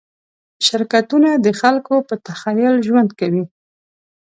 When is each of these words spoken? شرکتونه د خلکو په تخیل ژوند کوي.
شرکتونه 0.65 1.29
د 1.45 1.47
خلکو 1.59 1.95
په 2.07 2.15
تخیل 2.27 2.75
ژوند 2.87 3.09
کوي. 3.19 3.43